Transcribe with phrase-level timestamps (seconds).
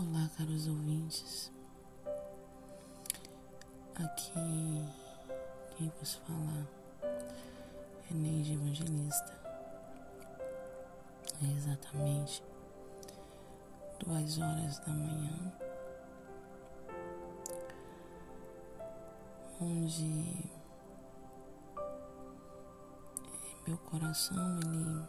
[0.00, 1.50] Olá, caros ouvintes.
[3.96, 4.32] Aqui
[5.76, 6.68] quem vos fala
[8.08, 9.36] é Neide Evangelista.
[11.42, 12.44] É exatamente
[13.98, 15.52] duas horas da manhã,
[19.60, 20.48] onde
[23.66, 25.04] meu coração ele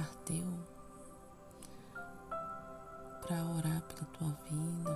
[0.00, 0.71] ardeu
[3.32, 4.94] para orar pela tua vida.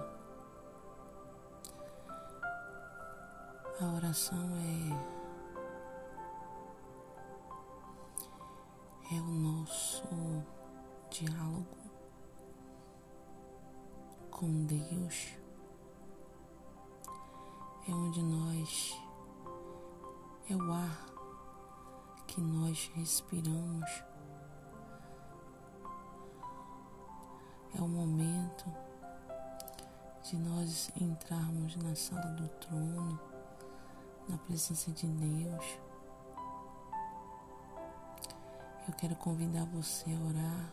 [3.80, 5.16] A oração é
[9.14, 10.04] é o nosso
[11.08, 11.78] diálogo
[14.30, 15.38] com Deus.
[17.88, 19.00] É onde nós
[20.50, 21.06] é o ar
[22.26, 24.04] que nós respiramos
[27.78, 28.25] É o momento
[30.30, 33.20] de nós entrarmos na sala do trono,
[34.28, 35.78] na presença de Deus.
[38.88, 40.72] Eu quero convidar você a orar.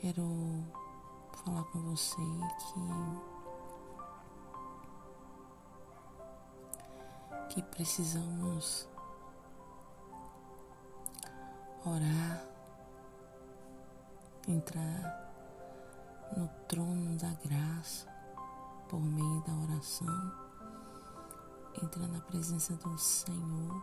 [0.00, 0.64] Quero
[1.44, 2.16] falar com você
[7.50, 8.88] que que precisamos
[11.84, 12.46] orar
[14.48, 15.21] entrar
[16.36, 18.06] no trono da graça
[18.88, 20.32] por meio da oração,
[21.82, 23.82] entrar na presença do Senhor,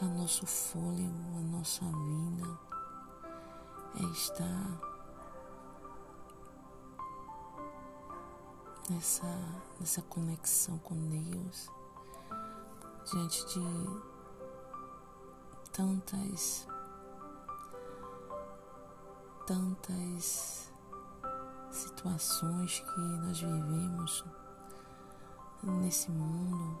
[0.00, 2.58] a nosso fôlego, a nossa vida
[4.00, 4.80] é estar
[8.88, 9.26] nessa,
[9.80, 11.68] nessa conexão com Deus
[13.10, 13.60] diante de
[15.72, 16.67] tantas
[19.48, 20.70] tantas
[21.70, 24.22] situações que nós vivemos
[25.62, 26.78] nesse mundo,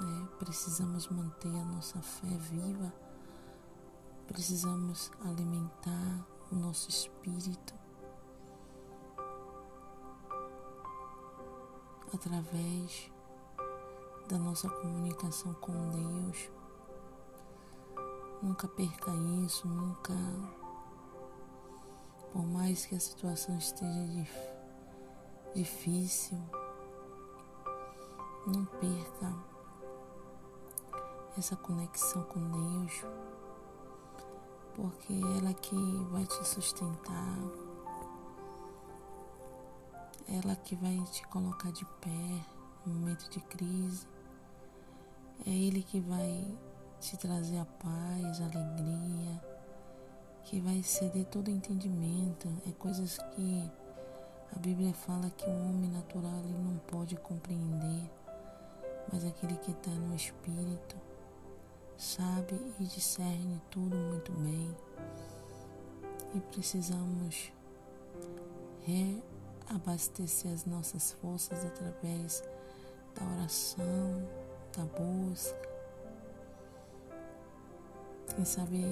[0.00, 0.28] né?
[0.38, 2.90] precisamos manter a nossa fé viva,
[4.26, 7.74] precisamos alimentar o nosso espírito
[12.14, 13.12] através
[14.30, 16.50] da nossa comunicação com Deus.
[18.42, 19.10] Nunca perca
[19.44, 20.14] isso, nunca
[22.32, 24.58] por mais que a situação esteja dif
[25.54, 26.38] difícil,
[28.46, 29.34] não perca
[31.36, 33.04] essa conexão com Deus,
[34.74, 35.76] porque é ela que
[36.10, 37.38] vai te sustentar,
[40.28, 42.44] é ela que vai te colocar de pé
[42.84, 44.06] no momento de crise,
[45.46, 46.58] é Ele que vai
[47.00, 49.47] te trazer a paz, a alegria
[50.48, 52.48] que vai exceder todo entendimento.
[52.66, 53.70] É coisas que
[54.56, 58.10] a Bíblia fala que o homem natural ele não pode compreender,
[59.12, 60.96] mas aquele que está no Espírito
[61.98, 64.74] sabe e discerne tudo muito bem.
[66.34, 67.52] E precisamos
[68.86, 72.42] reabastecer as nossas forças através
[73.14, 74.26] da oração,
[74.74, 75.68] da busca.
[78.34, 78.82] Quem sabe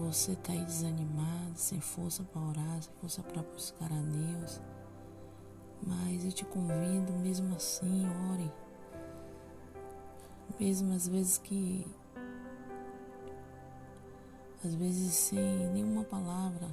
[0.00, 4.60] você está aí desanimado, sem força para orar, sem força para buscar a Deus.
[5.86, 8.50] Mas eu te convido, mesmo assim, ore.
[10.58, 11.86] Mesmo às vezes que.
[14.64, 16.68] Às vezes sem nenhuma palavra,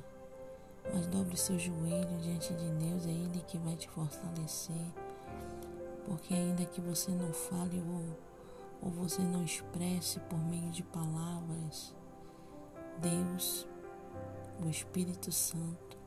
[0.94, 4.94] mas dobre seu joelho diante de Deus, é Ele que vai te fortalecer.
[6.06, 8.18] Porque ainda que você não fale ou,
[8.82, 11.96] ou você não expresse por meio de palavras,
[13.00, 13.68] Deus,
[14.64, 15.98] o Espírito Santo,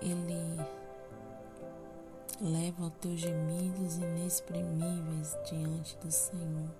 [0.00, 0.60] Ele
[2.40, 6.70] leva os teus gemidos inexprimíveis diante do Senhor.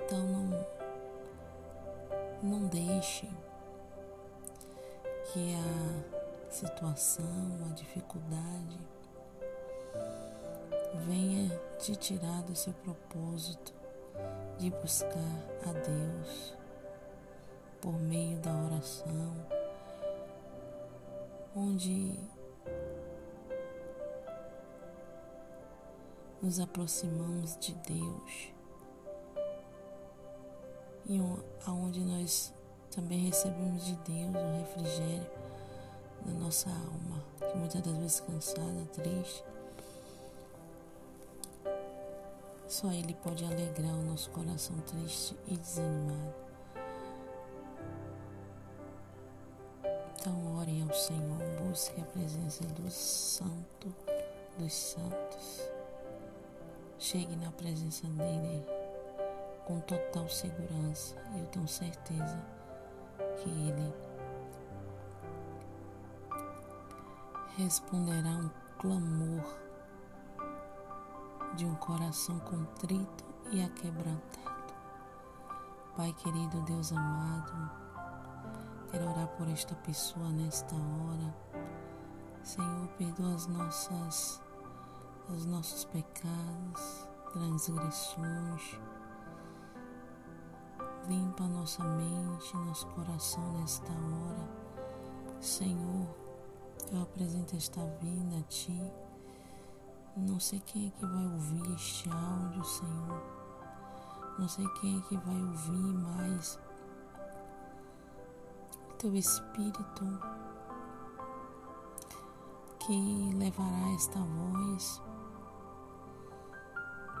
[0.00, 0.66] Então não,
[2.42, 3.28] não deixe
[5.32, 7.26] que a situação,
[7.70, 8.78] a dificuldade
[11.06, 13.74] venha te tirar do seu propósito
[14.58, 15.18] de buscar
[15.66, 16.54] a Deus
[17.84, 19.46] por meio da oração,
[21.54, 22.18] onde
[26.40, 28.54] nos aproximamos de Deus
[31.06, 31.20] e
[31.66, 32.54] aonde nós
[32.90, 35.30] também recebemos de Deus o refrigério
[36.24, 39.44] da nossa alma, que muitas das vezes cansada, triste.
[42.66, 46.43] Só Ele pode alegrar o nosso coração triste e desanimado.
[51.74, 53.92] Busque a presença do Santo
[54.56, 55.68] dos Santos.
[57.00, 58.64] Chegue na presença dele
[59.64, 61.16] com total segurança.
[61.36, 62.40] Eu tenho certeza
[63.38, 63.92] que ele
[67.56, 69.58] responderá um clamor
[71.56, 74.74] de um coração contrito e aquebrantado.
[75.96, 77.68] Pai querido, Deus amado,
[78.92, 81.53] quero orar por esta pessoa nesta hora.
[82.44, 84.42] Senhor, perdoa as nossas
[85.30, 88.78] os nossos pecados, transgressões.
[91.08, 94.48] Limpa nossa mente, nosso coração nesta hora.
[95.40, 96.06] Senhor,
[96.92, 98.92] eu apresento esta vida a Ti.
[100.14, 103.22] Não sei quem é que vai ouvir este áudio, Senhor.
[104.38, 106.58] Não sei quem é que vai ouvir, mas
[108.98, 110.04] Teu Espírito
[112.86, 115.02] que levará esta voz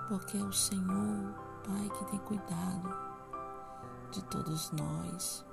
[0.08, 1.34] porque é o Senhor,
[1.66, 2.94] Pai, que tem cuidado
[4.10, 5.44] de todos nós.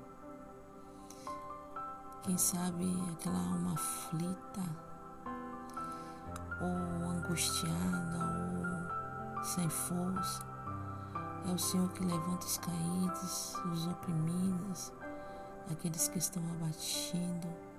[2.23, 4.61] Quem sabe aquela alma aflita,
[6.59, 8.19] ou angustiada,
[9.37, 10.45] ou sem força,
[11.49, 14.91] é o Senhor que levanta os caídos, os oprimidos,
[15.71, 17.70] aqueles que estão abatidos.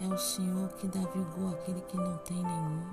[0.00, 2.92] É o Senhor que dá vigor àquele que não tem nenhum.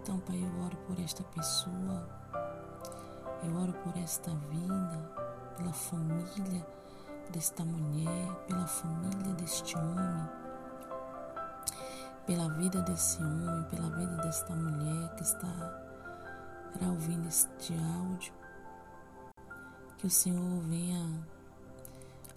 [0.00, 2.08] Então, Pai, eu oro por esta pessoa,
[3.42, 5.10] eu oro por esta vida,
[5.56, 6.66] pela família
[7.30, 10.28] desta mulher, pela família deste homem,
[12.26, 15.88] pela vida desse homem, pela vida desta mulher que está
[16.86, 18.32] ouvindo este áudio.
[19.96, 21.26] Que o Senhor venha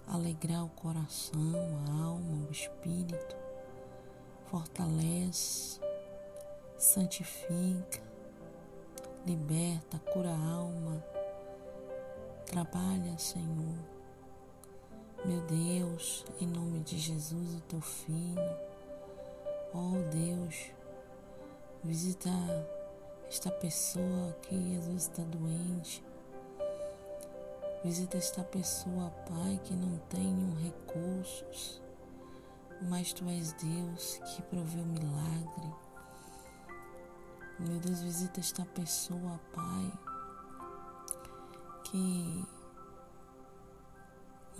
[0.06, 1.54] alegrar o coração,
[1.88, 3.36] a alma, o espírito,
[4.46, 5.80] fortalece
[6.82, 8.02] santifica,
[9.24, 11.02] liberta, cura a alma.
[12.44, 13.78] Trabalha, Senhor.
[15.24, 18.58] Meu Deus, em nome de Jesus, o teu filho.
[19.72, 20.72] Oh Deus,
[21.84, 22.28] visita
[23.28, 26.04] esta pessoa que às vezes está doente.
[27.84, 31.82] Visita esta pessoa, Pai, que não tem recursos,
[32.82, 35.74] mas Tu és Deus que proveu milagre.
[37.58, 39.92] Meu Deus, visita esta pessoa, Pai,
[41.90, 42.44] que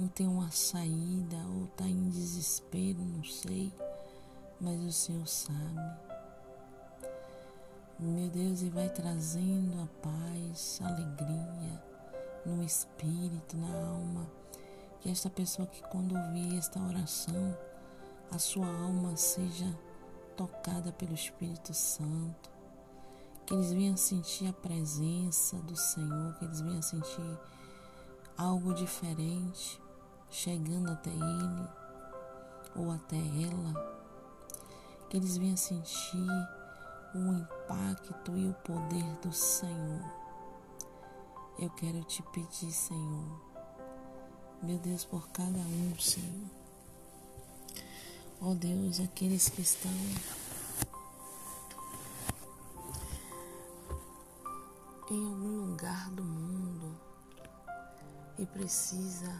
[0.00, 3.72] não tem uma saída ou está em desespero, não sei,
[4.60, 6.00] mas o Senhor sabe.
[8.00, 11.91] Meu Deus, e vai trazendo a paz, a alegria
[12.44, 14.26] no espírito, na alma.
[15.00, 17.56] Que esta pessoa que quando ouvir esta oração,
[18.30, 19.76] a sua alma seja
[20.36, 22.52] tocada pelo Espírito Santo
[23.46, 27.38] que eles venham sentir a presença do Senhor, que eles venham sentir
[28.36, 29.80] algo diferente
[30.30, 31.68] chegando até Ele
[32.74, 34.00] ou até ela,
[35.10, 36.26] que eles venham sentir
[37.14, 40.21] o impacto e o poder do Senhor.
[41.59, 43.40] Eu quero te pedir, Senhor,
[44.62, 46.50] meu Deus, por cada um, Senhor.
[48.40, 49.90] Ó oh Deus, aqueles que estão
[55.11, 56.99] em algum lugar do mundo
[58.38, 59.32] e precisa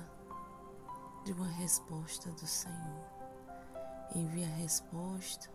[1.25, 3.07] de uma resposta do Senhor.
[4.15, 5.51] Envia a resposta,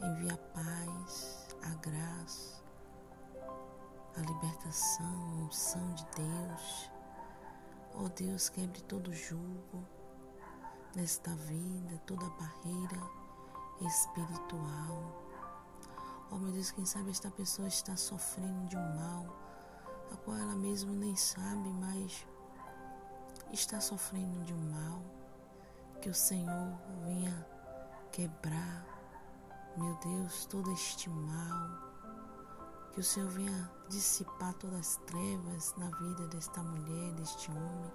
[0.00, 2.61] envia a paz, a graça,
[4.16, 6.90] a libertação, a unção de Deus.
[7.94, 9.84] Oh Deus, quebre todo jugo
[10.94, 13.00] nesta vida, toda barreira
[13.80, 15.22] espiritual
[16.34, 19.26] Oh meu Deus, quem sabe esta pessoa está sofrendo de um mal,
[20.10, 22.26] a qual ela mesma nem sabe, mas
[23.52, 25.02] está sofrendo de um mal.
[26.00, 26.72] Que o Senhor
[27.04, 27.46] venha
[28.10, 28.86] quebrar,
[29.76, 31.91] meu Deus, todo este mal.
[32.92, 37.92] Que o Senhor venha dissipar todas as trevas na vida desta mulher, deste homem.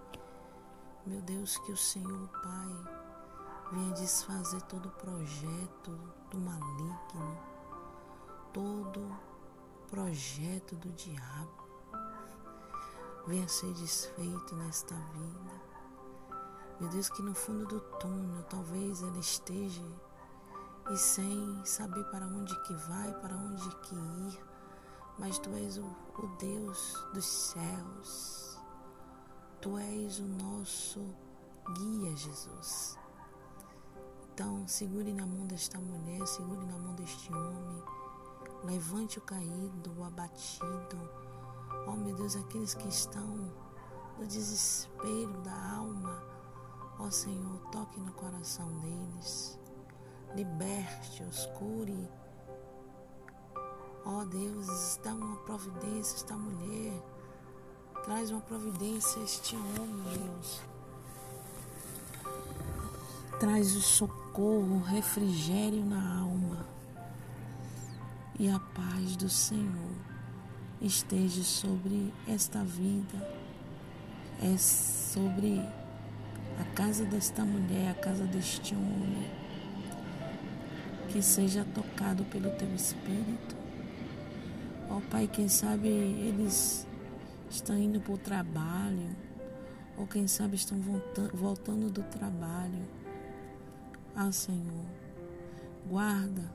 [1.05, 5.91] Meu Deus, que o Senhor, Pai, venha desfazer todo o projeto
[6.31, 7.57] do maligno
[8.57, 9.15] todo
[9.87, 11.67] projeto do diabo
[13.27, 15.61] venha ser desfeito nesta vida.
[16.79, 19.85] Meu Deus, que no fundo do túnel talvez ela esteja
[20.89, 24.43] e sem saber para onde que vai, para onde que ir,
[25.17, 28.59] mas tu és o, o Deus dos céus.
[29.61, 31.03] Tu és o nosso
[31.73, 32.97] guia, Jesus.
[34.31, 37.83] Então, segure na mão desta mulher, segure na mão deste homem.
[38.63, 40.97] Levante o caído, o abatido.
[41.87, 43.51] Oh, meu Deus, aqueles que estão
[44.17, 46.21] no desespero da alma.
[46.99, 49.59] Ó oh, Senhor, toque no coração deles.
[50.35, 52.09] Liberte-os, cure
[54.09, 56.93] Ó oh Deus, dá uma providência esta mulher.
[58.05, 60.61] Traz uma providência a este homem, Deus.
[63.37, 66.65] Traz o socorro, o refrigério na alma.
[68.39, 69.91] E a paz do Senhor
[70.81, 73.29] esteja sobre esta vida,
[74.41, 75.59] é sobre
[76.61, 79.29] a casa desta mulher, a casa deste homem.
[81.09, 83.56] Que seja tocado pelo teu Espírito
[84.89, 86.87] Ó oh, Pai, quem sabe eles
[87.49, 89.15] estão indo para o trabalho,
[89.97, 90.79] ou quem sabe estão
[91.33, 92.87] voltando do trabalho.
[94.15, 94.85] Ah, Senhor,
[95.87, 96.49] guarda.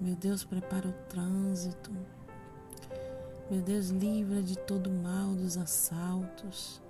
[0.00, 1.92] Meu Deus, prepara o trânsito.
[3.50, 6.80] Meu Deus, livra de todo mal dos assaltos.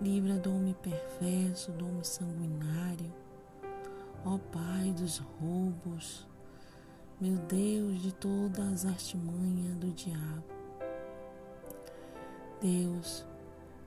[0.00, 3.12] Livra do homem perverso, do homem sanguinário.
[4.24, 6.27] Ó Pai, dos roubos
[7.20, 10.44] meu Deus, de todas as artimanhas do diabo.
[12.60, 13.26] Deus,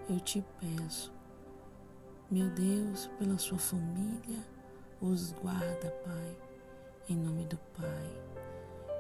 [0.10, 1.14] eu te peço,
[2.30, 4.46] meu Deus, pela sua família,
[5.00, 6.38] os guarda, Pai,
[7.08, 8.22] em nome do Pai,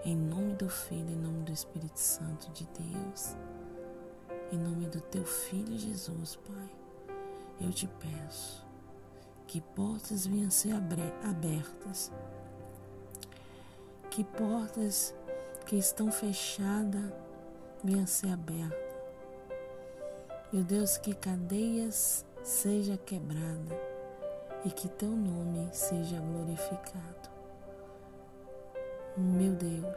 [0.05, 3.35] em nome do Filho, em nome do Espírito Santo de Deus,
[4.51, 6.69] em nome do teu Filho Jesus, Pai,
[7.59, 8.65] eu te peço
[9.45, 12.11] que portas venham ser abertas
[14.11, 15.15] que portas
[15.65, 17.11] que estão fechadas
[17.81, 18.77] venham ser abertas.
[20.51, 23.79] Meu Deus, que cadeias seja quebrada
[24.65, 27.29] e que teu nome seja glorificado.
[29.15, 29.95] Meu Deus,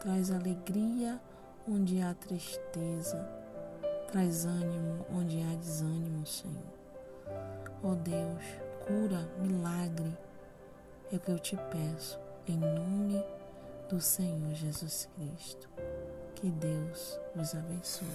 [0.00, 1.20] traz alegria
[1.68, 3.22] onde há tristeza,
[4.10, 6.72] traz ânimo onde há desânimo, Senhor.
[7.84, 8.42] Ó oh Deus,
[8.86, 10.16] cura, milagre,
[11.12, 12.18] é o que eu te peço,
[12.48, 13.41] em nome de
[13.92, 15.68] do Senhor Jesus Cristo.
[16.34, 18.08] Que Deus os abençoe.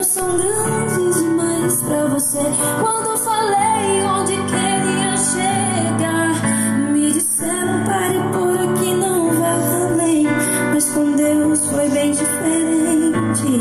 [0.00, 2.38] São grandes demais para você.
[2.80, 10.26] Quando falei onde queria chegar, me disseram pare por aqui, não vá além.
[10.72, 13.60] Mas com Deus foi bem diferente.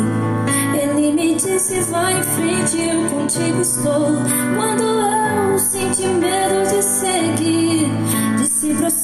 [0.81, 4.07] Ele me disse vai em frente, eu contigo estou.
[4.55, 7.70] Quando eu senti medo de seguir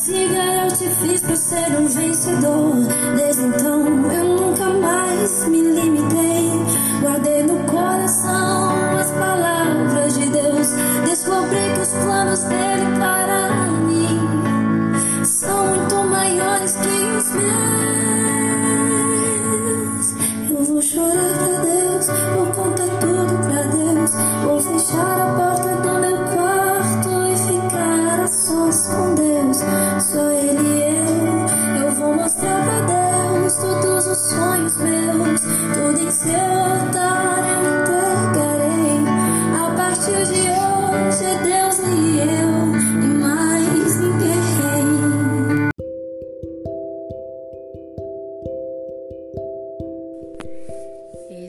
[0.07, 2.75] prossiga, eu te fiz pra ser um vencedor.
[3.15, 6.51] Desde então eu nunca mais me limitei.
[7.01, 8.66] Guardei no coração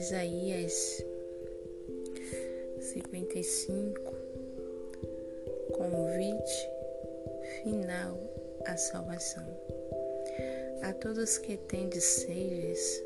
[0.09, 1.05] Isaías
[2.79, 4.01] 55
[5.73, 6.69] Convite
[7.63, 8.17] final
[8.65, 9.45] a salvação.
[10.81, 13.03] A todos que tendes sedes,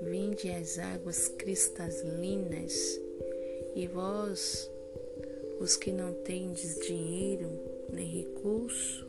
[0.00, 3.00] vinde as águas cristalinas,
[3.74, 4.70] e vós,
[5.60, 7.48] os que não tendes dinheiro
[7.92, 9.06] nem recurso,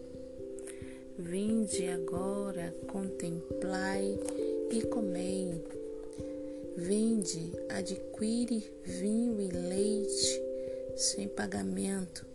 [1.17, 4.17] vinde agora, contemplai
[4.71, 5.61] e comei.
[6.75, 10.41] Vinde, adquire vinho e leite
[10.95, 12.25] sem pagamento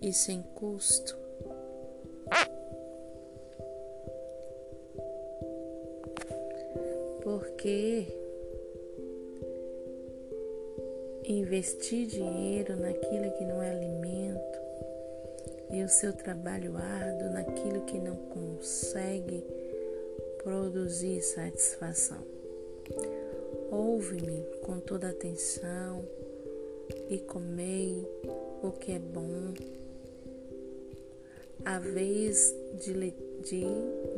[0.00, 1.20] e sem custo
[7.22, 8.06] Porque
[11.32, 14.58] investir dinheiro naquilo que não é alimento
[15.70, 19.44] e o seu trabalho árduo naquilo que não consegue
[20.42, 22.24] produzir satisfação.
[23.70, 26.04] Ouve-me com toda atenção
[27.08, 28.04] e comei
[28.62, 29.54] o que é bom
[31.64, 32.92] a vez de,
[33.42, 33.64] de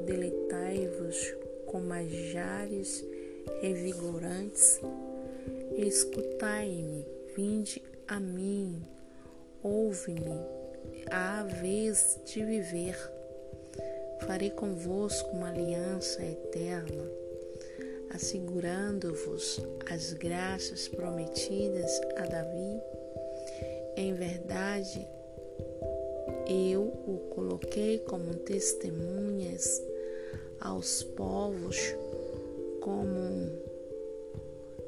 [0.06, 1.34] deleitai-vos
[1.66, 3.04] com manjares
[3.60, 4.80] revigorantes.
[5.76, 8.82] Escutai-me, vinde a mim,
[9.62, 10.40] ouve-me,
[11.10, 12.96] a vez de viver.
[14.26, 17.10] Farei convosco uma aliança eterna,
[18.10, 19.60] assegurando-vos
[19.90, 22.80] as graças prometidas a Davi.
[23.96, 25.08] Em verdade,
[26.46, 29.82] eu o coloquei como testemunhas
[30.60, 31.78] aos povos,
[32.80, 33.71] como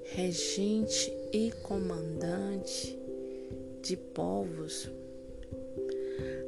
[0.05, 2.99] regente e comandante
[3.83, 4.91] de povos.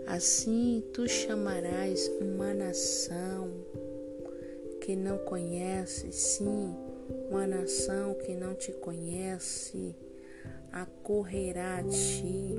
[0.07, 3.51] Assim tu chamarás uma nação
[4.81, 6.77] que não conhece, sim,
[7.29, 9.97] uma nação que não te conhece,
[10.71, 12.55] acorrerá a ti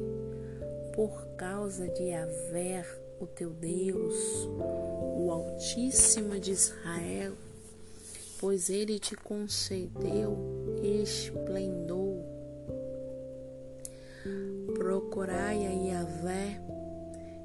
[0.93, 2.85] por causa de haver
[3.19, 4.15] o teu Deus,
[4.59, 7.33] o Altíssimo de Israel,
[8.39, 12.23] pois ele te concedeu esplendor.
[14.73, 16.61] Procurai a Yahvé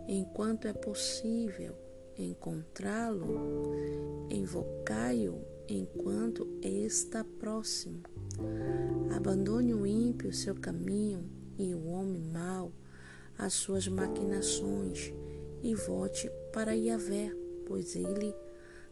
[0.08, 1.74] enquanto é possível
[2.18, 3.72] encontrá-lo,
[4.30, 8.02] invocai-o enquanto está próximo.
[9.14, 11.24] Abandone o ímpio seu caminho
[11.58, 12.72] e o homem mau
[13.38, 15.12] as suas maquinações
[15.62, 17.34] e volte para Yahvé,
[17.66, 18.34] pois ele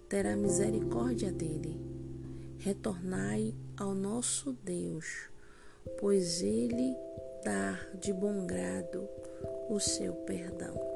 [0.09, 2.00] terá misericórdia dele.
[2.62, 5.31] Retornai ao nosso Deus,
[5.99, 6.95] pois ele
[7.43, 9.09] dá de bom grado
[9.71, 10.89] o seu perdão.